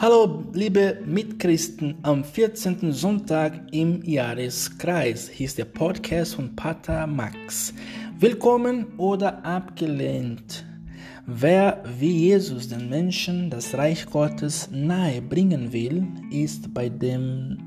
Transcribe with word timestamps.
Hallo, 0.00 0.44
liebe 0.52 1.02
Mitchristen, 1.04 1.96
am 2.02 2.22
14. 2.22 2.92
Sonntag 2.92 3.66
im 3.72 4.00
Jahreskreis. 4.04 5.28
Ist 5.40 5.58
der 5.58 5.64
Podcast 5.64 6.36
von 6.36 6.54
Pater 6.54 7.08
Max. 7.08 7.74
Willkommen 8.20 8.96
oder 8.96 9.44
abgelehnt. 9.44 10.64
Wer 11.26 11.82
wie 11.98 12.28
Jesus 12.28 12.68
den 12.68 12.88
Menschen 12.88 13.50
das 13.50 13.74
Reich 13.74 14.06
Gottes 14.06 14.68
nahe 14.70 15.20
bringen 15.20 15.72
will, 15.72 16.06
ist 16.30 16.72
bei 16.72 16.88
dem 16.88 17.58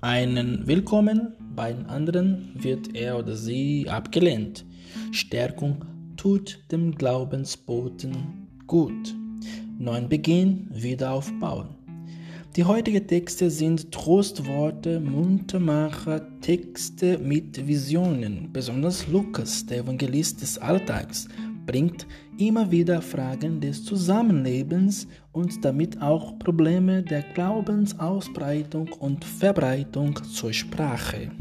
einen 0.00 0.64
willkommen, 0.68 1.34
bei 1.56 1.72
den 1.72 1.86
anderen 1.86 2.52
wird 2.54 2.94
er 2.94 3.18
oder 3.18 3.34
sie 3.34 3.88
abgelehnt. 3.90 4.64
Stärkung 5.10 5.84
tut 6.16 6.60
dem 6.70 6.94
Glaubensboten 6.94 8.46
gut. 8.68 9.16
Neuen 9.82 10.08
Beginn 10.08 10.68
wieder 10.72 11.10
aufbauen. 11.10 11.70
Die 12.54 12.62
heutigen 12.62 13.04
Texte 13.04 13.50
sind 13.50 13.90
Trostworte, 13.90 15.00
Muntermacher, 15.00 16.22
Texte 16.40 17.18
mit 17.18 17.66
Visionen. 17.66 18.48
Besonders 18.52 19.08
Lukas, 19.08 19.66
der 19.66 19.78
Evangelist 19.78 20.40
des 20.40 20.56
Alltags, 20.56 21.26
bringt 21.66 22.06
immer 22.38 22.70
wieder 22.70 23.02
Fragen 23.02 23.60
des 23.60 23.84
Zusammenlebens 23.84 25.08
und 25.32 25.64
damit 25.64 26.00
auch 26.00 26.38
Probleme 26.38 27.02
der 27.02 27.22
Glaubensausbreitung 27.34 28.88
und 29.00 29.24
Verbreitung 29.24 30.14
zur 30.22 30.52
Sprache. 30.52 31.32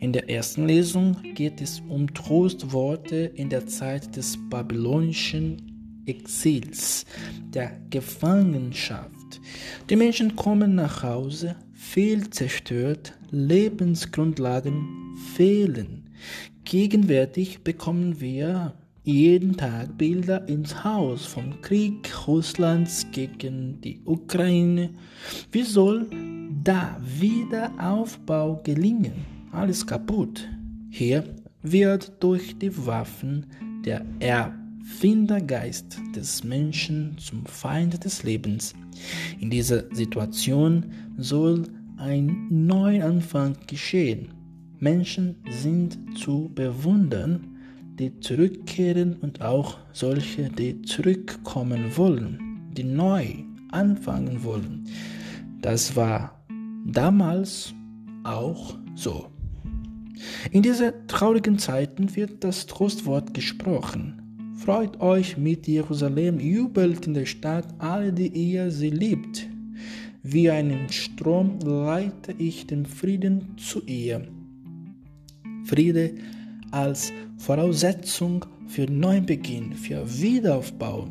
In 0.00 0.14
der 0.14 0.30
ersten 0.30 0.66
Lesung 0.66 1.18
geht 1.34 1.60
es 1.60 1.82
um 1.86 2.14
Trostworte 2.14 3.30
in 3.34 3.50
der 3.50 3.66
Zeit 3.66 4.16
des 4.16 4.38
babylonischen 4.48 5.77
Exils, 6.08 7.04
der 7.54 7.78
Gefangenschaft. 7.90 9.40
Die 9.88 9.96
Menschen 9.96 10.34
kommen 10.36 10.74
nach 10.74 11.02
Hause, 11.02 11.56
viel 11.74 12.28
zerstört, 12.30 13.12
Lebensgrundlagen 13.30 15.16
fehlen. 15.34 16.10
Gegenwärtig 16.64 17.62
bekommen 17.62 18.20
wir 18.20 18.74
jeden 19.04 19.56
Tag 19.56 19.96
Bilder 19.96 20.46
ins 20.48 20.84
Haus 20.84 21.24
vom 21.24 21.62
Krieg 21.62 22.10
Russlands 22.26 23.06
gegen 23.10 23.80
die 23.80 24.02
Ukraine. 24.04 24.90
Wie 25.50 25.62
soll 25.62 26.06
da 26.62 27.00
Wiederaufbau 27.00 28.60
gelingen? 28.62 29.24
Alles 29.50 29.86
kaputt. 29.86 30.46
Hier 30.90 31.24
wird 31.62 32.12
durch 32.20 32.58
die 32.58 32.86
Waffen 32.86 33.46
der 33.84 34.04
Erb 34.88 35.00
Findergeist 35.00 36.00
des 36.16 36.42
Menschen 36.42 37.16
zum 37.18 37.44
Feind 37.46 38.04
des 38.04 38.22
Lebens. 38.22 38.74
In 39.38 39.50
dieser 39.50 39.84
Situation 39.94 40.92
soll 41.16 41.64
ein 41.98 42.46
Neuanfang 42.50 43.56
geschehen. 43.66 44.28
Menschen 44.80 45.36
sind 45.50 45.98
zu 46.18 46.50
bewundern, 46.54 47.58
die 47.98 48.18
zurückkehren 48.20 49.16
und 49.20 49.40
auch 49.42 49.78
solche, 49.92 50.48
die 50.48 50.82
zurückkommen 50.82 51.96
wollen, 51.96 52.70
die 52.72 52.84
neu 52.84 53.26
anfangen 53.70 54.42
wollen. 54.42 54.84
Das 55.60 55.94
war 55.96 56.44
damals 56.86 57.74
auch 58.24 58.76
so. 58.94 59.28
In 60.50 60.62
diesen 60.62 60.92
traurigen 61.06 61.58
Zeiten 61.58 62.16
wird 62.16 62.42
das 62.42 62.66
Trostwort 62.66 63.34
gesprochen. 63.34 64.27
Freut 64.64 65.00
euch 65.00 65.38
mit 65.38 65.68
Jerusalem, 65.68 66.40
jubelt 66.40 67.06
in 67.06 67.14
der 67.14 67.26
Stadt 67.26 67.66
alle, 67.78 68.12
die 68.12 68.26
ihr 68.26 68.72
sie 68.72 68.90
liebt. 68.90 69.48
Wie 70.24 70.50
einen 70.50 70.88
Strom 70.90 71.60
leite 71.60 72.34
ich 72.36 72.66
den 72.66 72.84
Frieden 72.84 73.56
zu 73.56 73.80
ihr. 73.86 74.26
Friede 75.64 76.14
als 76.72 77.12
Voraussetzung 77.36 78.44
für 78.66 78.90
Neubeginn, 78.90 79.74
für 79.74 80.04
Wiederaufbau. 80.20 81.08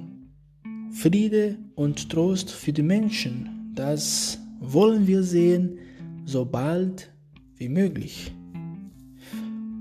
Friede 0.91 1.57
und 1.75 2.09
Trost 2.09 2.52
für 2.52 2.74
die 2.74 2.84
Menschen, 2.84 3.72
das 3.75 4.40
wollen 4.59 5.07
wir 5.07 5.24
sehen, 5.24 5.80
so 6.25 6.44
bald 6.44 7.09
wie 7.56 7.69
möglich. 7.69 8.34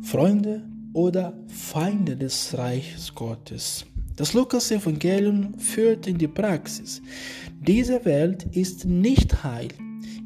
Freunde, 0.02 0.62
oder 0.96 1.34
Feinde 1.48 2.16
des 2.16 2.56
Reiches 2.56 3.14
Gottes. 3.14 3.84
Das 4.16 4.32
Lukas-Evangelium 4.32 5.58
führt 5.58 6.06
in 6.06 6.16
die 6.16 6.26
Praxis. 6.26 7.02
Diese 7.60 8.02
Welt 8.06 8.44
ist 8.56 8.86
nicht 8.86 9.44
heil. 9.44 9.68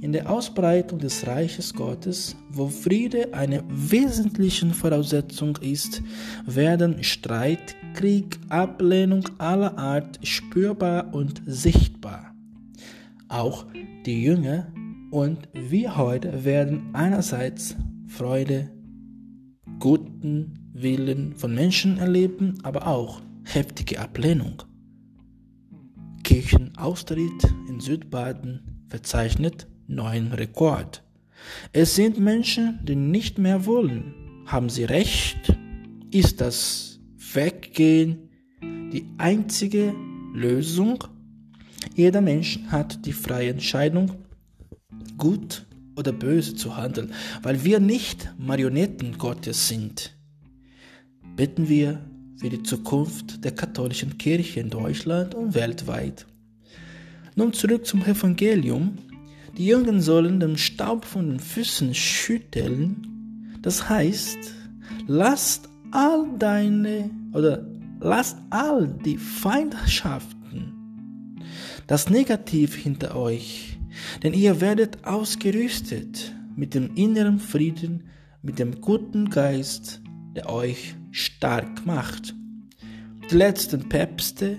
In 0.00 0.12
der 0.12 0.30
Ausbreitung 0.30 1.00
des 1.00 1.26
Reiches 1.26 1.74
Gottes, 1.74 2.36
wo 2.50 2.68
Friede 2.68 3.34
eine 3.34 3.64
wesentliche 3.68 4.70
Voraussetzung 4.70 5.56
ist, 5.60 6.02
werden 6.46 7.02
Streit, 7.02 7.74
Krieg, 7.94 8.38
Ablehnung 8.48 9.24
aller 9.38 9.76
Art 9.76 10.20
spürbar 10.22 11.12
und 11.12 11.42
sichtbar. 11.46 12.32
Auch 13.28 13.66
die 14.06 14.22
Jünger 14.22 14.72
und 15.10 15.48
wir 15.52 15.96
heute 15.96 16.44
werden 16.44 16.90
einerseits 16.92 17.74
Freude, 18.06 18.70
guten 19.80 20.59
Willen 20.82 21.34
von 21.34 21.54
Menschen 21.54 21.98
erleben, 21.98 22.58
aber 22.62 22.86
auch 22.86 23.20
heftige 23.44 24.00
Ablehnung. 24.00 24.62
Kirchenaustritt 26.22 27.44
in 27.68 27.80
Südbaden 27.80 28.84
verzeichnet 28.88 29.66
neuen 29.86 30.32
Rekord. 30.32 31.02
Es 31.72 31.94
sind 31.94 32.18
Menschen, 32.18 32.78
die 32.84 32.96
nicht 32.96 33.38
mehr 33.38 33.66
wollen. 33.66 34.14
Haben 34.46 34.68
sie 34.68 34.84
recht? 34.84 35.56
Ist 36.10 36.40
das 36.40 37.00
Weggehen 37.32 38.30
die 38.62 39.06
einzige 39.18 39.94
Lösung? 40.34 41.04
Jeder 41.94 42.20
Mensch 42.20 42.60
hat 42.68 43.06
die 43.06 43.12
freie 43.12 43.50
Entscheidung, 43.50 44.12
gut 45.16 45.66
oder 45.96 46.12
böse 46.12 46.54
zu 46.54 46.76
handeln, 46.76 47.12
weil 47.42 47.64
wir 47.64 47.80
nicht 47.80 48.32
Marionetten 48.38 49.18
Gottes 49.18 49.68
sind 49.68 50.14
bitten 51.36 51.68
wir 51.68 52.00
für 52.36 52.48
die 52.48 52.62
Zukunft 52.62 53.44
der 53.44 53.52
katholischen 53.52 54.18
Kirche 54.18 54.60
in 54.60 54.70
Deutschland 54.70 55.34
und 55.34 55.54
weltweit. 55.54 56.26
Nun 57.36 57.52
zurück 57.52 57.86
zum 57.86 58.02
Evangelium. 58.04 58.98
Die 59.56 59.66
Jünger 59.66 60.00
sollen 60.00 60.40
den 60.40 60.56
Staub 60.56 61.04
von 61.04 61.28
den 61.28 61.40
Füßen 61.40 61.94
schütteln. 61.94 63.58
Das 63.62 63.88
heißt, 63.88 64.38
lasst 65.06 65.68
all 65.90 66.26
deine 66.38 67.10
oder 67.32 67.66
lasst 68.00 68.38
all 68.50 68.88
die 69.04 69.18
Feindschaften, 69.18 70.72
das 71.86 72.10
Negativ 72.10 72.74
hinter 72.74 73.16
euch, 73.16 73.78
denn 74.22 74.32
ihr 74.32 74.60
werdet 74.60 75.04
ausgerüstet 75.04 76.34
mit 76.56 76.74
dem 76.74 76.94
inneren 76.94 77.38
Frieden, 77.38 78.04
mit 78.42 78.58
dem 78.58 78.80
guten 78.80 79.30
Geist, 79.30 80.00
der 80.34 80.48
euch 80.48 80.94
stark 81.10 81.86
macht. 81.86 82.34
Die 83.30 83.36
letzten 83.36 83.88
Päpste 83.88 84.58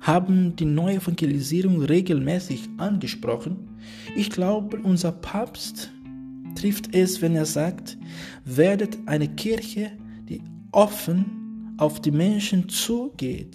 haben 0.00 0.54
die 0.56 0.66
Neuevangelisierung 0.66 1.82
regelmäßig 1.82 2.68
angesprochen. 2.76 3.68
Ich 4.16 4.30
glaube, 4.30 4.78
unser 4.82 5.12
Papst 5.12 5.90
trifft 6.54 6.94
es, 6.94 7.22
wenn 7.22 7.34
er 7.34 7.46
sagt, 7.46 7.96
werdet 8.44 8.98
eine 9.06 9.28
Kirche, 9.28 9.92
die 10.28 10.42
offen 10.72 11.74
auf 11.78 12.00
die 12.00 12.10
Menschen 12.10 12.68
zugeht, 12.68 13.54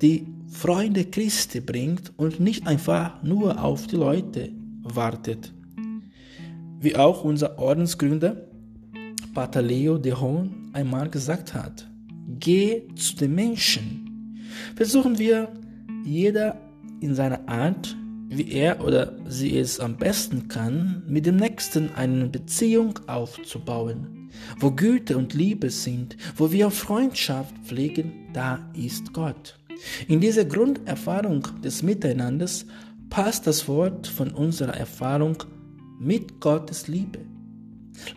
die 0.00 0.26
Freunde 0.48 1.04
Christi 1.04 1.60
bringt 1.60 2.12
und 2.16 2.40
nicht 2.40 2.66
einfach 2.66 3.22
nur 3.22 3.62
auf 3.62 3.86
die 3.86 3.96
Leute 3.96 4.52
wartet. 4.82 5.52
Wie 6.80 6.96
auch 6.96 7.24
unser 7.24 7.58
Ordensgründer 7.58 8.46
Pater 9.34 9.60
Leo 9.60 9.98
de 9.98 10.14
Hohn 10.14 10.65
einmal 10.76 11.08
gesagt 11.08 11.54
hat. 11.54 11.88
Geh 12.38 12.82
zu 12.94 13.16
den 13.16 13.34
Menschen. 13.34 14.46
Versuchen 14.76 15.18
wir, 15.18 15.48
jeder 16.04 16.60
in 17.00 17.14
seiner 17.14 17.48
Art, 17.48 17.96
wie 18.28 18.52
er 18.52 18.84
oder 18.84 19.16
sie 19.26 19.58
es 19.58 19.80
am 19.80 19.96
besten 19.96 20.48
kann, 20.48 21.02
mit 21.08 21.24
dem 21.26 21.36
Nächsten 21.36 21.90
eine 21.94 22.26
Beziehung 22.26 22.98
aufzubauen. 23.06 24.30
Wo 24.58 24.70
Güte 24.70 25.16
und 25.16 25.32
Liebe 25.32 25.70
sind, 25.70 26.16
wo 26.36 26.52
wir 26.52 26.70
Freundschaft 26.70 27.54
pflegen, 27.64 28.12
da 28.34 28.58
ist 28.74 29.14
Gott. 29.14 29.58
In 30.08 30.20
diese 30.20 30.46
Grunderfahrung 30.46 31.46
des 31.64 31.82
Miteinanders 31.82 32.66
passt 33.08 33.46
das 33.46 33.66
Wort 33.66 34.06
von 34.06 34.30
unserer 34.30 34.74
Erfahrung 34.74 35.42
mit 35.98 36.40
Gottes 36.40 36.86
Liebe. 36.86 37.20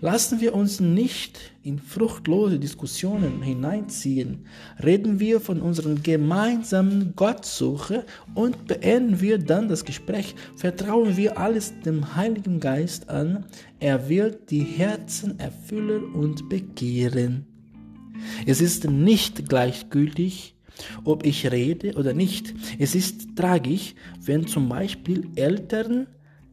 Lassen 0.02 0.40
wir 0.42 0.56
uns 0.56 0.80
nicht 0.80 1.40
in 1.64 1.80
fruchtlose 1.80 2.60
Diskussionen 2.60 3.42
hineinziehen. 3.42 4.46
Reden 4.84 5.20
wir 5.20 5.40
von 5.40 5.62
unserer 5.62 5.96
gemeinsamen 5.96 7.14
Gottsuche 7.16 8.06
und 8.34 8.68
beenden 8.68 9.22
wir 9.22 9.38
dann 9.38 9.68
das 9.68 9.86
Gespräch. 9.86 10.36
Vertrauen 10.56 11.18
wir 11.18 11.38
alles 11.38 11.74
dem 11.82 12.16
Heiligen 12.16 12.60
Geist 12.60 13.10
an. 13.10 13.46
Er 13.80 14.10
wird 14.10 14.52
die 14.52 14.64
Herzen 14.64 15.40
erfüllen 15.40 16.14
und 16.14 16.50
begehren. 16.50 17.46
Es 18.46 18.62
ist 18.62 18.90
nicht 18.90 19.48
gleichgültig, 19.48 20.56
ob 21.04 21.26
ich 21.26 21.52
rede 21.52 21.96
oder 21.96 22.14
nicht. 22.14 22.54
Es 22.78 22.96
ist 22.96 23.36
tragisch, 23.36 23.96
wenn 24.24 24.48
zum 24.48 24.70
Beispiel 24.70 25.28
Eltern 25.36 26.08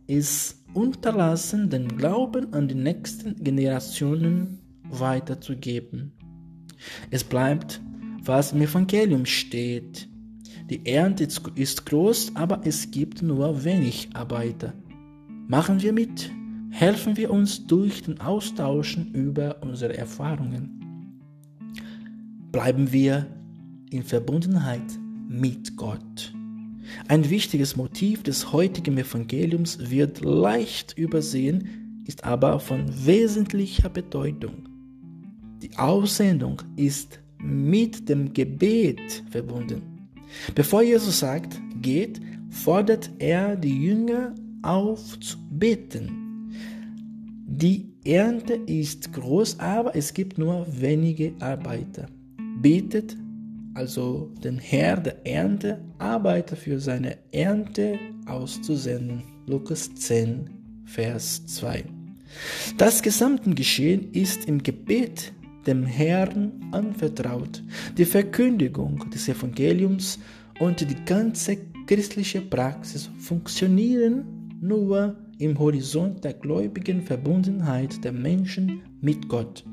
es 0.07 0.56
unterlassen, 0.75 1.71
den 1.71 1.97
Glauben 1.97 2.53
an 2.53 2.69
die 2.69 2.75
nächsten 2.75 3.43
Generationen 3.43 4.61
weiterzugeben. 4.91 6.13
Es 7.11 7.25
bleibt, 7.25 7.81
was 8.23 8.53
im 8.53 8.63
Evangelium 8.63 9.27
steht. 9.27 10.09
Die 10.69 10.85
Ernte 10.85 11.29
ist 11.55 11.87
groß, 11.87 12.33
aber 12.35 12.61
es 12.65 12.91
gibt 12.91 13.23
nur 13.23 13.65
wenig 13.65 14.11
Arbeiter. 14.15 14.75
Machen 15.49 15.81
wir 15.81 15.93
mit, 15.93 16.31
helfen 16.71 17.17
wir 17.17 17.31
uns 17.31 17.67
durch 17.67 18.03
den 18.03 18.21
Austauschen 18.21 19.13
über 19.13 19.63
unsere 19.63 19.97
Erfahrungen. 19.97 21.23
Bleiben 22.51 22.93
wir 22.93 23.27
in 23.91 24.03
Verbundenheit 24.03 24.99
mit 25.29 25.77
Gott. 25.77 26.35
Ein 27.09 27.29
wichtiges 27.31 27.77
Motiv 27.77 28.23
des 28.23 28.53
heutigen 28.53 28.99
Evangeliums 28.99 29.91
wird 29.91 30.25
leicht 30.25 30.97
übersehen, 30.99 32.03
ist 32.07 32.25
aber 32.25 32.61
von 32.61 32.87
wesentlicher 33.07 33.89
Bedeutung. 33.89 34.69
Die 35.63 35.77
Aussendung 35.77 36.63
ist 36.77 37.21
mit 37.39 38.09
dem 38.09 38.33
Gebet 38.33 39.25
verbunden. 39.31 39.83
Bevor 40.55 40.83
Jesus 40.83 41.21
sagt, 41.21 41.61
geht, 41.81 42.21
fordert 42.51 43.11
er 43.19 43.57
die 43.57 43.83
Jünger 43.83 44.35
auf 44.63 45.19
zu 45.21 45.39
beten. 45.51 46.53
Die 47.47 47.93
Ernte 48.05 48.55
ist 48.55 49.13
groß, 49.13 49.59
aber 49.61 49.97
es 49.97 50.13
gibt 50.13 50.39
nur 50.39 50.67
wenige 50.69 51.35
Arbeiter. 51.41 52.07
Betet 52.61 53.17
also 53.77 54.33
den 54.43 54.59
Herr 54.59 54.97
der 54.97 55.27
Ernte, 55.27 55.79
Arbeiter 55.99 56.57
für 56.57 56.81
seine 56.81 57.19
Ernte 57.31 57.99
auszusenden. 58.25 59.23
Lukas 59.47 59.95
10, 59.95 60.49
Vers 60.87 61.47
2. 61.47 61.85
Das 62.79 63.03
gesamte 63.03 63.51
Geschehen 63.51 64.13
ist 64.13 64.49
im 64.49 64.63
Gebet 64.63 65.33
dem 65.67 65.85
Herrn 65.85 66.53
anvertraut. 66.73 67.63
Die 67.99 68.07
Verkündigung 68.07 69.11
des 69.11 69.29
Evangeliums 69.29 70.19
und 70.59 70.81
die 70.81 71.05
ganze 71.05 71.59
christliche 71.87 72.41
Praxis 72.41 73.11
funktionieren 73.19 74.25
nur 74.59 75.17
im 75.39 75.59
Horizont 75.59 76.25
der 76.25 76.33
gläubigen 76.33 77.03
Verbundenheit 77.03 78.03
der 78.03 78.13
Menschen 78.13 78.81
mit 79.03 79.29
Gott. 79.29 79.65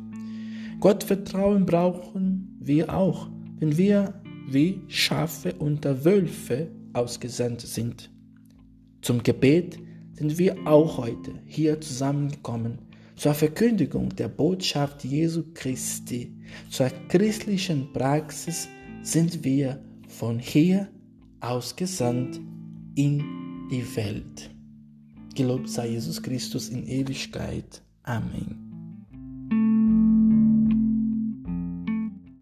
Gottvertrauen 0.81 1.65
brauchen 1.65 2.57
wir 2.59 2.94
auch 2.94 3.29
wenn 3.63 3.77
wir 3.77 4.13
wie 4.50 4.81
Schafe 4.89 5.54
unter 5.54 6.04
Wölfe 6.04 6.68
ausgesandt 6.92 7.62
sind. 7.62 8.12
Zum 9.01 9.24
Gebet 9.24 9.80
sind 10.12 10.38
wir 10.38 10.68
auch 10.68 10.98
heute 10.98 11.31
hier 11.45 11.80
zusammengekommen 11.80 12.80
zur 13.15 13.33
Verkündigung 13.33 14.10
der 14.10 14.27
Botschaft 14.27 15.06
Jesu 15.06 15.45
Christi. 15.54 16.36
Zur 16.69 16.89
christlichen 17.07 17.94
Praxis 17.94 18.68
sind 19.01 19.45
wir 19.45 19.81
von 20.09 20.39
hier 20.39 20.89
ausgesandt 21.39 22.42
in 22.95 23.24
die 23.71 23.86
Welt. 23.95 24.50
Gelobt 25.36 25.69
sei 25.69 25.88
Jesus 25.88 26.21
Christus 26.21 26.68
in 26.68 26.86
Ewigkeit. 26.86 27.81
Amen. 28.04 28.72